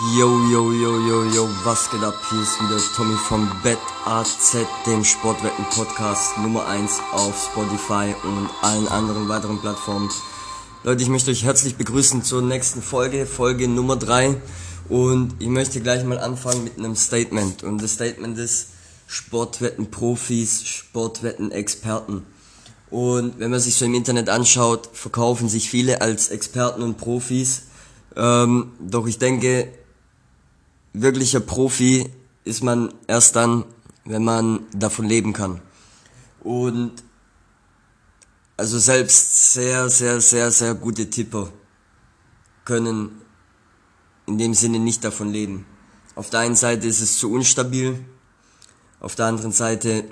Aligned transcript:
Yo, 0.00 0.26
yo, 0.50 0.72
yo, 0.72 0.98
yo, 1.06 1.24
yo, 1.30 1.48
was 1.62 1.88
geht 1.88 2.02
ab? 2.02 2.18
Hier 2.28 2.42
ist 2.42 2.60
wieder 2.60 2.80
Tommy 2.96 3.14
vom 3.14 3.48
BetAZ, 3.62 4.66
dem 4.86 5.04
Sportwetten-Podcast 5.04 6.36
Nummer 6.38 6.66
1 6.66 6.98
auf 7.12 7.50
Spotify 7.52 8.12
und 8.24 8.50
allen 8.62 8.88
anderen 8.88 9.28
weiteren 9.28 9.60
Plattformen. 9.60 10.10
Leute, 10.82 11.00
ich 11.00 11.08
möchte 11.08 11.30
euch 11.30 11.44
herzlich 11.44 11.76
begrüßen 11.76 12.24
zur 12.24 12.42
nächsten 12.42 12.82
Folge, 12.82 13.24
Folge 13.24 13.68
Nummer 13.68 13.94
3. 13.94 14.34
Und 14.88 15.36
ich 15.38 15.46
möchte 15.46 15.80
gleich 15.80 16.02
mal 16.02 16.18
anfangen 16.18 16.64
mit 16.64 16.76
einem 16.76 16.96
Statement. 16.96 17.62
Und 17.62 17.80
das 17.80 17.92
Statement 17.92 18.36
ist 18.36 18.70
Sportwetten-Profis, 19.06 20.66
Sportwetten-Experten. 20.66 22.26
Und 22.90 23.38
wenn 23.38 23.52
man 23.52 23.60
sich 23.60 23.76
so 23.76 23.84
im 23.84 23.94
Internet 23.94 24.28
anschaut, 24.28 24.88
verkaufen 24.92 25.48
sich 25.48 25.70
viele 25.70 26.00
als 26.00 26.30
Experten 26.30 26.82
und 26.82 26.98
Profis. 26.98 27.66
Ähm, 28.16 28.72
doch 28.80 29.06
ich 29.06 29.18
denke, 29.18 29.68
wirklicher 30.94 31.40
Profi 31.40 32.08
ist 32.44 32.62
man 32.62 32.94
erst 33.06 33.36
dann, 33.36 33.64
wenn 34.04 34.24
man 34.24 34.60
davon 34.72 35.06
leben 35.06 35.34
kann. 35.34 35.60
Und 36.42 36.92
also 38.56 38.78
selbst 38.78 39.52
sehr, 39.52 39.90
sehr, 39.90 40.20
sehr, 40.20 40.50
sehr 40.50 40.74
gute 40.74 41.10
Tipper 41.10 41.52
können 42.64 43.20
in 44.26 44.38
dem 44.38 44.54
Sinne 44.54 44.78
nicht 44.78 45.04
davon 45.04 45.30
leben. 45.30 45.66
Auf 46.14 46.30
der 46.30 46.40
einen 46.40 46.56
Seite 46.56 46.86
ist 46.86 47.00
es 47.00 47.18
zu 47.18 47.30
unstabil, 47.32 47.98
auf 49.00 49.16
der 49.16 49.26
anderen 49.26 49.52
Seite 49.52 50.04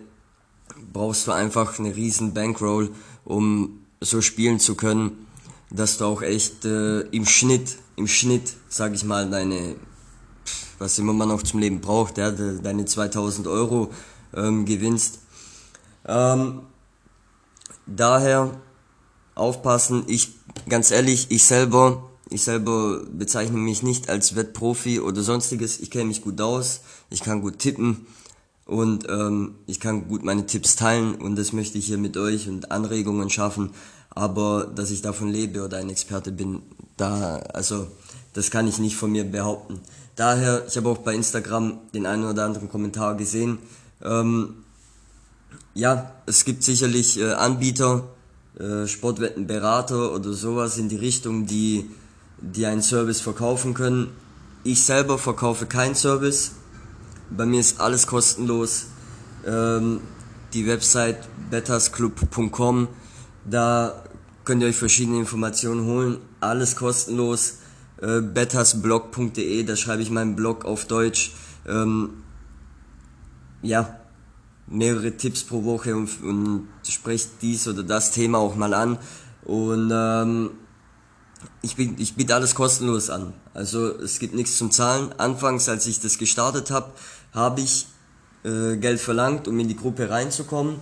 brauchst 0.92 1.26
du 1.26 1.32
einfach 1.32 1.78
eine 1.78 1.94
riesen 1.96 2.34
Bankroll, 2.34 2.90
um 3.24 3.80
so 4.00 4.20
spielen 4.20 4.58
zu 4.58 4.74
können, 4.74 5.26
dass 5.70 5.96
du 5.96 6.04
auch 6.04 6.22
echt 6.22 6.64
äh, 6.64 7.00
im 7.00 7.24
Schnitt, 7.24 7.78
im 7.96 8.08
Schnitt, 8.08 8.54
sag 8.68 8.92
ich 8.92 9.04
mal, 9.04 9.30
deine, 9.30 9.76
was 10.82 10.98
immer 10.98 11.12
man 11.12 11.30
auch 11.30 11.42
zum 11.42 11.60
Leben 11.60 11.80
braucht, 11.80 12.18
ja, 12.18 12.30
deine 12.30 12.84
2000 12.84 13.46
Euro 13.46 13.90
ähm, 14.34 14.66
gewinnst. 14.66 15.20
Ähm, 16.06 16.60
daher 17.86 18.50
aufpassen, 19.34 20.04
ich, 20.08 20.32
ganz 20.68 20.90
ehrlich, 20.90 21.28
ich 21.30 21.44
selber, 21.44 22.10
ich 22.28 22.42
selber 22.42 23.00
bezeichne 23.10 23.56
mich 23.56 23.82
nicht 23.82 24.10
als 24.10 24.34
Wettprofi 24.34 25.00
oder 25.00 25.22
sonstiges, 25.22 25.80
ich 25.80 25.90
kenne 25.90 26.06
mich 26.06 26.22
gut 26.22 26.40
aus, 26.40 26.80
ich 27.10 27.22
kann 27.22 27.40
gut 27.40 27.58
tippen, 27.58 28.06
und 28.66 29.06
ähm, 29.08 29.56
ich 29.66 29.80
kann 29.80 30.08
gut 30.08 30.24
meine 30.24 30.46
Tipps 30.46 30.76
teilen 30.76 31.16
und 31.16 31.36
das 31.36 31.52
möchte 31.52 31.78
ich 31.78 31.86
hier 31.86 31.98
mit 31.98 32.16
euch 32.16 32.48
und 32.48 32.70
Anregungen 32.70 33.28
schaffen. 33.28 33.70
Aber 34.10 34.66
dass 34.66 34.90
ich 34.90 35.02
davon 35.02 35.28
lebe 35.28 35.64
oder 35.64 35.78
ein 35.78 35.90
Experte 35.90 36.32
bin, 36.32 36.62
da, 36.96 37.36
also 37.52 37.86
das 38.34 38.50
kann 38.50 38.68
ich 38.68 38.78
nicht 38.78 38.96
von 38.96 39.10
mir 39.12 39.24
behaupten. 39.24 39.80
Daher, 40.16 40.64
ich 40.66 40.76
habe 40.76 40.88
auch 40.88 40.98
bei 40.98 41.14
Instagram 41.14 41.78
den 41.94 42.06
einen 42.06 42.24
oder 42.24 42.44
anderen 42.44 42.68
Kommentar 42.68 43.16
gesehen. 43.16 43.58
Ähm, 44.02 44.56
ja, 45.74 46.12
es 46.26 46.44
gibt 46.44 46.64
sicherlich 46.64 47.18
äh, 47.18 47.32
Anbieter, 47.32 48.04
äh, 48.58 48.86
Sportwettenberater 48.86 50.12
oder 50.12 50.32
sowas 50.32 50.76
in 50.76 50.88
die 50.88 50.96
Richtung, 50.96 51.46
die, 51.46 51.90
die 52.38 52.66
einen 52.66 52.82
Service 52.82 53.20
verkaufen 53.20 53.72
können. 53.72 54.10
Ich 54.64 54.82
selber 54.82 55.18
verkaufe 55.18 55.66
keinen 55.66 55.94
Service 55.94 56.52
bei 57.36 57.46
mir 57.46 57.60
ist 57.60 57.80
alles 57.80 58.06
kostenlos. 58.06 58.86
Ähm, 59.46 60.00
die 60.52 60.66
Website 60.66 61.18
bettersclub.com, 61.50 62.88
da 63.44 64.02
könnt 64.44 64.62
ihr 64.62 64.68
euch 64.68 64.76
verschiedene 64.76 65.18
Informationen 65.18 65.86
holen. 65.86 66.18
Alles 66.40 66.76
kostenlos. 66.76 67.54
Äh, 68.02 68.20
bettersblog.de, 68.20 69.62
da 69.62 69.76
schreibe 69.76 70.02
ich 70.02 70.10
meinen 70.10 70.34
Blog 70.34 70.64
auf 70.64 70.86
Deutsch. 70.86 71.32
Ähm, 71.68 72.10
ja, 73.62 73.96
mehrere 74.66 75.16
Tipps 75.16 75.44
pro 75.44 75.62
Woche 75.62 75.94
und, 75.94 76.10
und 76.24 76.66
spreche 76.82 77.28
dies 77.40 77.68
oder 77.68 77.84
das 77.84 78.10
Thema 78.10 78.38
auch 78.38 78.56
mal 78.56 78.74
an. 78.74 78.98
Und 79.44 79.92
ähm, 79.94 80.50
ich, 81.62 81.76
biete, 81.76 82.02
ich 82.02 82.16
biete 82.16 82.34
alles 82.34 82.56
kostenlos 82.56 83.08
an. 83.08 83.34
Also 83.54 83.96
es 84.00 84.18
gibt 84.18 84.34
nichts 84.34 84.58
zum 84.58 84.72
Zahlen. 84.72 85.12
Anfangs, 85.18 85.68
als 85.68 85.86
ich 85.86 86.00
das 86.00 86.18
gestartet 86.18 86.72
habe, 86.72 86.90
habe 87.32 87.60
ich 87.60 87.86
äh, 88.44 88.78
Geld 88.78 88.98
verlangt, 88.98 89.46
um 89.46 89.60
in 89.60 89.68
die 89.68 89.76
Gruppe 89.76 90.10
reinzukommen. 90.10 90.80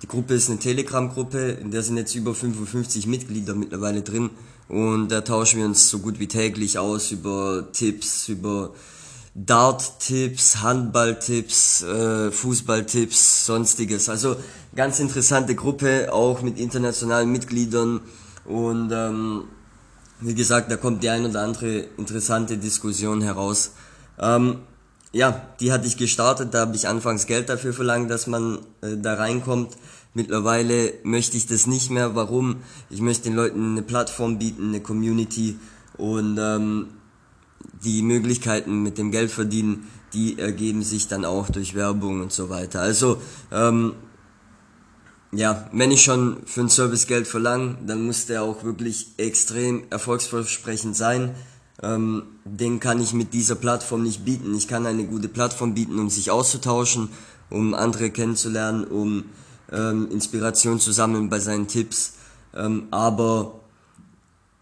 Die 0.00 0.08
Gruppe 0.08 0.34
ist 0.34 0.48
eine 0.48 0.58
Telegram-Gruppe, 0.58 1.50
in 1.50 1.70
der 1.70 1.82
sind 1.82 1.98
jetzt 1.98 2.14
über 2.14 2.34
55 2.34 3.06
Mitglieder 3.06 3.54
mittlerweile 3.54 4.00
drin 4.00 4.30
und 4.68 5.08
da 5.08 5.20
tauschen 5.20 5.58
wir 5.58 5.66
uns 5.66 5.88
so 5.90 5.98
gut 5.98 6.18
wie 6.18 6.28
täglich 6.28 6.78
aus 6.78 7.10
über 7.10 7.68
Tipps, 7.72 8.28
über 8.28 8.72
Dart-Tipps, 9.34 10.62
Handball-Tipps, 10.62 11.82
äh, 11.82 12.30
Fußball-Tipps, 12.30 13.46
sonstiges. 13.46 14.08
Also 14.08 14.36
ganz 14.74 15.00
interessante 15.00 15.54
Gruppe, 15.54 16.12
auch 16.12 16.42
mit 16.42 16.58
internationalen 16.58 17.30
Mitgliedern 17.32 18.00
und 18.44 18.90
ähm, 18.92 19.44
wie 20.20 20.34
gesagt, 20.34 20.70
da 20.70 20.76
kommt 20.76 21.02
die 21.02 21.08
ein 21.08 21.26
oder 21.26 21.42
andere 21.42 21.78
interessante 21.96 22.56
Diskussion 22.56 23.22
heraus. 23.22 23.72
Ähm, 24.18 24.58
ja, 25.12 25.46
die 25.60 25.72
hatte 25.72 25.86
ich 25.86 25.96
gestartet, 25.96 26.54
da 26.54 26.60
habe 26.60 26.74
ich 26.74 26.88
anfangs 26.88 27.26
Geld 27.26 27.48
dafür 27.48 27.72
verlangt, 27.72 28.10
dass 28.10 28.26
man 28.26 28.58
äh, 28.80 28.96
da 28.96 29.14
reinkommt. 29.14 29.76
Mittlerweile 30.14 30.94
möchte 31.04 31.36
ich 31.36 31.46
das 31.46 31.66
nicht 31.66 31.90
mehr. 31.90 32.14
Warum? 32.14 32.56
Ich 32.90 33.00
möchte 33.00 33.24
den 33.24 33.34
Leuten 33.34 33.72
eine 33.72 33.82
Plattform 33.82 34.38
bieten, 34.38 34.68
eine 34.68 34.80
Community 34.80 35.58
und 35.96 36.38
ähm, 36.38 36.88
die 37.84 38.02
Möglichkeiten 38.02 38.82
mit 38.82 38.98
dem 38.98 39.10
Geld 39.10 39.30
verdienen, 39.30 39.88
die 40.12 40.38
ergeben 40.38 40.82
sich 40.82 41.08
dann 41.08 41.24
auch 41.24 41.48
durch 41.48 41.74
Werbung 41.74 42.20
und 42.20 42.32
so 42.32 42.48
weiter. 42.48 42.80
Also 42.80 43.20
ähm, 43.50 43.94
ja, 45.32 45.68
wenn 45.72 45.90
ich 45.90 46.02
schon 46.02 46.38
für 46.44 46.60
einen 46.60 46.68
Service 46.68 47.06
Geld 47.06 47.26
verlange, 47.26 47.78
dann 47.86 48.04
muss 48.04 48.26
der 48.26 48.42
auch 48.42 48.64
wirklich 48.64 49.08
extrem 49.16 49.84
erfolgsversprechend 49.90 50.96
sein 50.96 51.34
ähm, 51.82 52.22
den 52.44 52.80
kann 52.80 53.00
ich 53.00 53.12
mit 53.12 53.34
dieser 53.34 53.56
Plattform 53.56 54.02
nicht 54.02 54.24
bieten. 54.24 54.54
Ich 54.54 54.68
kann 54.68 54.86
eine 54.86 55.04
gute 55.04 55.28
Plattform 55.28 55.74
bieten, 55.74 55.98
um 55.98 56.10
sich 56.10 56.30
auszutauschen, 56.30 57.08
um 57.50 57.74
andere 57.74 58.10
kennenzulernen, 58.10 58.84
um 58.84 59.24
ähm, 59.70 60.08
Inspiration 60.10 60.78
zu 60.78 60.92
sammeln 60.92 61.28
bei 61.28 61.40
seinen 61.40 61.66
Tipps. 61.66 62.14
Ähm, 62.54 62.88
aber 62.90 63.60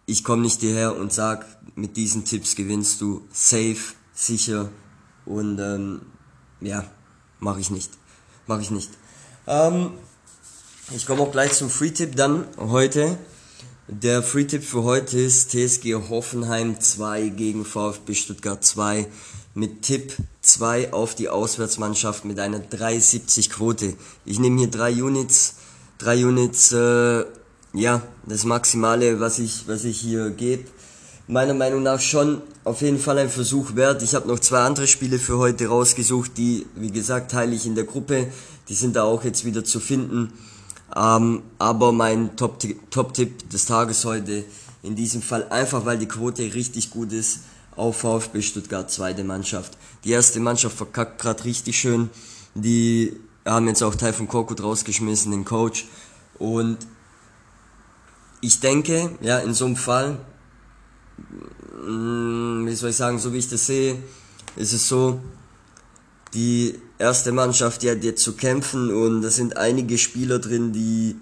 ich 0.07 0.25
komme 0.25 0.43
nicht 0.43 0.61
hierher 0.61 0.97
und 0.97 1.13
sag, 1.13 1.47
mit 1.77 1.97
diesen 1.97 2.25
Tipps 2.25 2.57
gewinnst 2.57 3.01
du 3.01 3.23
safe, 3.33 3.95
sicher 4.13 4.71
und 5.25 5.59
ähm, 5.59 6.03
ja, 6.61 6.85
mache 7.39 7.61
ich 7.61 7.71
nicht. 7.71 7.91
Mache 8.47 8.63
ich 8.63 8.71
nicht. 8.71 8.91
Ähm, 9.47 9.93
ich 10.95 11.07
komme 11.07 11.23
auch 11.23 11.33
gleich 11.33 11.53
zum 11.53 11.71
Free-Tipp 11.71 12.17
dann 12.17 12.47
heute. 12.57 13.19
Der 13.93 14.23
Free-Tipp 14.23 14.63
für 14.63 14.85
heute 14.85 15.19
ist 15.19 15.51
TSG 15.51 15.97
Hoffenheim 16.09 16.79
2 16.79 17.31
gegen 17.31 17.65
VfB 17.65 18.15
Stuttgart 18.15 18.65
2 18.65 19.09
mit 19.55 19.83
Tipp 19.83 20.13
2 20.43 20.93
auf 20.93 21.17
die 21.17 21.29
Auswärtsmannschaft 21.29 22.25
mit 22.25 22.39
einer 22.39 22.61
370 22.61 23.51
Quote. 23.51 23.95
Ich 24.25 24.39
nehme 24.39 24.61
hier 24.61 24.71
drei 24.71 24.93
Units, 25.03 25.57
drei 25.99 26.25
Units, 26.25 26.71
äh, 26.71 27.25
ja, 27.73 28.03
das 28.27 28.45
Maximale, 28.45 29.19
was 29.19 29.41
ich, 29.41 29.67
was 29.67 29.83
ich 29.83 29.99
hier 29.99 30.31
gebe. 30.31 30.67
Meiner 31.27 31.55
Meinung 31.55 31.83
nach 31.83 31.99
schon 31.99 32.43
auf 32.63 32.83
jeden 32.83 33.01
Fall 33.01 33.19
ein 33.19 33.29
Versuch 33.29 33.75
wert. 33.75 34.05
Ich 34.05 34.15
habe 34.15 34.29
noch 34.29 34.39
zwei 34.39 34.61
andere 34.61 34.87
Spiele 34.87 35.19
für 35.19 35.39
heute 35.39 35.67
rausgesucht, 35.67 36.39
die, 36.39 36.65
wie 36.77 36.93
gesagt, 36.93 37.33
teile 37.33 37.57
ich 37.57 37.67
in 37.67 37.75
der 37.75 37.85
Gruppe. 37.85 38.29
Die 38.69 38.75
sind 38.75 38.95
da 38.95 39.03
auch 39.03 39.25
jetzt 39.25 39.45
wieder 39.45 39.65
zu 39.65 39.81
finden. 39.81 40.33
Ähm, 40.97 41.43
aber 41.59 41.93
mein 41.93 42.37
Top-Tipp 42.37 42.91
Top 42.91 43.13
des 43.15 43.67
Tages 43.67 44.05
heute, 44.05 44.45
in 44.83 44.97
diesem 44.97 45.23
Fall 45.23 45.49
einfach, 45.51 45.85
weil 45.85 45.99
die 45.99 46.09
Quote 46.09 46.43
richtig 46.55 46.91
gut 46.91 47.13
ist, 47.13 47.41
auf 47.77 47.99
VfB 47.99 48.43
Stuttgart, 48.43 48.91
zweite 48.91 49.25
Mannschaft. 49.25 49.77
Die 50.05 50.11
erste 50.11 50.41
Mannschaft 50.41 50.77
verkackt 50.77 51.21
gerade 51.21 51.45
richtig 51.45 51.79
schön. 51.79 52.11
Die 52.55 53.17
haben 53.45 53.69
jetzt 53.69 53.83
auch 53.83 53.95
Teil 53.95 54.13
von 54.13 54.29
Korkut 54.29 54.63
rausgeschmissen, 54.63 55.31
den 55.31 55.45
Coach. 55.45 55.87
Und 56.39 56.79
ich 58.41 58.61
denke, 58.61 59.17
ja, 59.21 59.39
in 59.39 59.55
so 59.55 59.67
einem 59.67 59.77
Fall, 59.77 60.19
mm, 61.87 62.67
wie 62.67 62.75
soll 62.75 62.91
ich 62.91 62.97
sagen, 62.97 63.19
so 63.19 63.33
wie 63.33 63.39
ich 63.39 63.49
das 63.49 63.67
sehe, 63.67 64.03
ist 64.57 64.73
es 64.73 64.89
so, 64.89 65.21
die 66.35 66.81
erste 67.01 67.33
Mannschaft, 67.33 67.83
die 67.83 67.91
hat 67.91 68.05
jetzt 68.05 68.23
zu 68.23 68.37
kämpfen 68.37 68.93
und 68.93 69.23
da 69.23 69.31
sind 69.31 69.57
einige 69.57 69.99
Spieler 69.99 70.39
drin, 70.39 70.73
die 70.73 71.17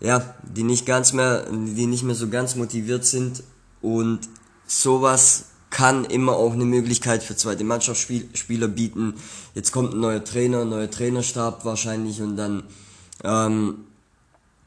ja, 0.00 0.34
die 0.42 0.62
nicht 0.62 0.84
ganz 0.84 1.14
mehr, 1.14 1.46
die 1.50 1.86
nicht 1.86 2.02
mehr 2.02 2.14
so 2.14 2.28
ganz 2.28 2.54
motiviert 2.54 3.06
sind 3.06 3.42
und 3.80 4.20
sowas 4.66 5.46
kann 5.70 6.04
immer 6.04 6.36
auch 6.36 6.52
eine 6.52 6.64
Möglichkeit 6.64 7.22
für 7.22 7.36
zweite 7.36 7.64
Mannschaftsspieler 7.64 8.68
bieten. 8.68 9.14
Jetzt 9.54 9.72
kommt 9.72 9.94
ein 9.94 10.00
neuer 10.00 10.22
Trainer, 10.22 10.62
ein 10.62 10.68
neuer 10.68 10.90
Trainerstab 10.90 11.64
wahrscheinlich 11.64 12.20
und 12.20 12.36
dann 12.36 12.62
ähm, 13.24 13.84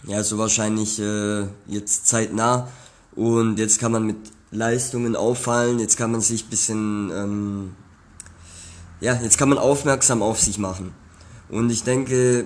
ja 0.08 0.24
so 0.24 0.38
wahrscheinlich 0.38 1.00
äh, 1.00 1.44
jetzt 1.68 2.08
zeitnah 2.08 2.70
und 3.16 3.60
jetzt 3.60 3.80
kann 3.80 3.92
man 3.92 4.06
mit 4.06 4.18
Leistungen 4.52 5.16
auffallen. 5.16 5.80
Jetzt 5.80 5.98
kann 5.98 6.12
man 6.12 6.22
sich 6.22 6.48
bisschen, 6.48 7.12
ähm, 7.14 7.76
ja, 9.02 9.20
jetzt 9.22 9.38
kann 9.38 9.50
man 9.50 9.58
aufmerksam 9.58 10.22
auf 10.22 10.40
sich 10.40 10.58
machen. 10.58 10.94
Und 11.50 11.70
ich 11.70 11.84
denke, 11.84 12.46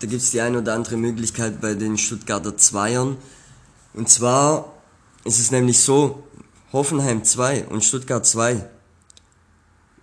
da 0.00 0.06
gibt 0.06 0.22
es 0.22 0.30
die 0.30 0.40
eine 0.40 0.58
oder 0.58 0.74
andere 0.74 0.96
Möglichkeit 0.96 1.60
bei 1.60 1.74
den 1.74 1.98
Stuttgarter 1.98 2.56
Zweiern. 2.56 3.16
Und 3.92 4.08
zwar 4.08 4.72
ist 5.24 5.38
es 5.38 5.50
nämlich 5.50 5.80
so, 5.80 6.24
Hoffenheim 6.72 7.24
2 7.24 7.66
und 7.66 7.84
Stuttgart 7.84 8.26
2. 8.26 8.68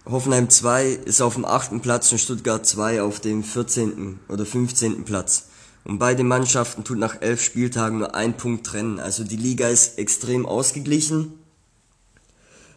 Hoffenheim 0.05 0.49
2 0.49 0.87
ist 0.87 1.21
auf 1.21 1.35
dem 1.35 1.45
achten 1.45 1.81
Platz 1.81 2.11
und 2.11 2.17
Stuttgart 2.17 2.65
2 2.65 3.01
auf 3.01 3.19
dem 3.19 3.43
14. 3.43 4.19
oder 4.29 4.45
15. 4.45 5.03
Platz. 5.03 5.47
Und 5.83 5.99
beide 5.99 6.23
Mannschaften 6.23 6.83
tut 6.83 6.97
nach 6.97 7.21
elf 7.21 7.43
Spieltagen 7.43 7.99
nur 7.99 8.15
ein 8.15 8.37
Punkt 8.37 8.65
trennen. 8.67 8.99
Also 8.99 9.23
die 9.23 9.35
Liga 9.35 9.67
ist 9.67 9.97
extrem 9.97 10.45
ausgeglichen. 10.45 11.33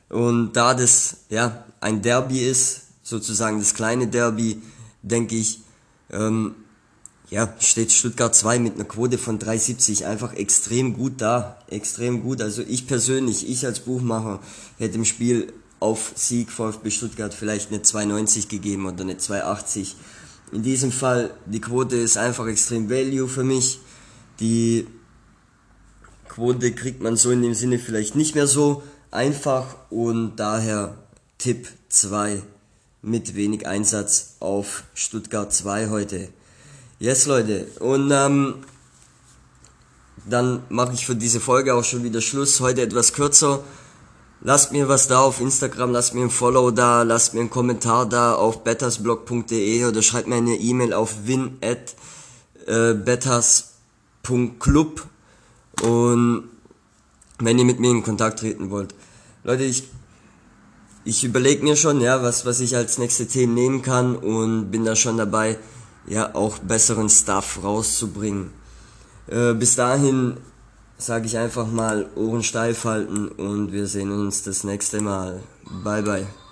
Und 0.08 0.54
da 0.54 0.74
das 0.74 1.18
ja 1.28 1.64
ein 1.80 2.02
Derby 2.02 2.40
ist, 2.40 2.83
sozusagen 3.04 3.60
das 3.60 3.74
kleine 3.74 4.08
Derby, 4.08 4.60
denke 5.02 5.36
ich, 5.36 5.60
ähm, 6.10 6.56
ja, 7.30 7.54
steht 7.58 7.92
Stuttgart 7.92 8.34
2 8.34 8.58
mit 8.58 8.74
einer 8.74 8.84
Quote 8.84 9.18
von 9.18 9.38
3,70 9.38 10.04
einfach 10.04 10.34
extrem 10.34 10.94
gut 10.94 11.20
da. 11.20 11.58
Extrem 11.68 12.22
gut. 12.22 12.42
Also 12.42 12.62
ich 12.62 12.86
persönlich, 12.86 13.48
ich 13.48 13.64
als 13.64 13.80
Buchmacher, 13.80 14.40
hätte 14.78 14.96
im 14.96 15.04
Spiel 15.04 15.52
auf 15.80 16.12
Sieg 16.14 16.50
VfB 16.50 16.90
Stuttgart 16.90 17.32
vielleicht 17.34 17.70
eine 17.70 17.80
2,90 17.80 18.48
gegeben 18.48 18.86
oder 18.86 19.02
eine 19.02 19.14
2,80. 19.14 19.94
In 20.52 20.62
diesem 20.62 20.92
Fall, 20.92 21.34
die 21.46 21.60
Quote 21.60 21.96
ist 21.96 22.16
einfach 22.16 22.46
extrem 22.46 22.90
Value 22.90 23.28
für 23.28 23.44
mich. 23.44 23.80
Die 24.40 24.86
Quote 26.28 26.72
kriegt 26.72 27.02
man 27.02 27.16
so 27.16 27.30
in 27.30 27.42
dem 27.42 27.54
Sinne 27.54 27.78
vielleicht 27.78 28.16
nicht 28.16 28.34
mehr 28.34 28.46
so 28.46 28.82
einfach 29.10 29.76
und 29.90 30.36
daher 30.36 30.96
Tipp 31.38 31.68
2 31.88 32.42
mit 33.04 33.34
wenig 33.34 33.66
Einsatz 33.66 34.36
auf 34.40 34.84
Stuttgart 34.94 35.52
2 35.52 35.90
heute. 35.90 36.28
Yes, 36.98 37.26
Leute. 37.26 37.66
Und 37.80 38.10
ähm, 38.10 38.64
dann 40.28 40.62
mache 40.68 40.94
ich 40.94 41.06
für 41.06 41.14
diese 41.14 41.40
Folge 41.40 41.74
auch 41.74 41.84
schon 41.84 42.02
wieder 42.02 42.20
Schluss. 42.20 42.60
Heute 42.60 42.82
etwas 42.82 43.12
kürzer. 43.12 43.62
Lasst 44.40 44.72
mir 44.72 44.88
was 44.88 45.08
da 45.08 45.20
auf 45.20 45.40
Instagram, 45.40 45.92
lasst 45.92 46.14
mir 46.14 46.22
ein 46.22 46.30
Follow 46.30 46.70
da, 46.70 47.02
lasst 47.02 47.32
mir 47.34 47.40
einen 47.40 47.50
Kommentar 47.50 48.06
da 48.06 48.34
auf 48.34 48.62
bettersblog.de 48.62 49.86
oder 49.86 50.02
schreibt 50.02 50.28
mir 50.28 50.36
eine 50.36 50.56
E-Mail 50.56 50.92
auf 50.92 51.26
win 51.26 51.56
at 51.62 51.94
äh, 52.66 52.94
und 55.82 56.44
wenn 57.38 57.58
ihr 57.58 57.64
mit 57.64 57.80
mir 57.80 57.90
in 57.90 58.02
Kontakt 58.02 58.40
treten 58.40 58.70
wollt. 58.70 58.94
Leute, 59.44 59.64
ich 59.64 59.84
ich 61.04 61.24
überlege 61.24 61.62
mir 61.62 61.76
schon, 61.76 62.00
ja, 62.00 62.22
was, 62.22 62.46
was 62.46 62.60
ich 62.60 62.76
als 62.76 62.98
nächste 62.98 63.26
Themen 63.26 63.54
nehmen 63.54 63.82
kann 63.82 64.16
und 64.16 64.70
bin 64.70 64.84
da 64.84 64.96
schon 64.96 65.16
dabei, 65.16 65.58
ja, 66.06 66.34
auch 66.34 66.58
besseren 66.58 67.08
Stuff 67.08 67.60
rauszubringen. 67.62 68.50
Äh, 69.26 69.54
bis 69.54 69.76
dahin 69.76 70.36
sage 70.98 71.26
ich 71.26 71.36
einfach 71.36 71.66
mal 71.66 72.06
Ohren 72.14 72.42
steif 72.42 72.84
halten 72.84 73.28
und 73.28 73.72
wir 73.72 73.86
sehen 73.86 74.12
uns 74.12 74.42
das 74.42 74.64
nächste 74.64 75.00
Mal. 75.00 75.42
Bye 75.82 76.02
bye. 76.02 76.43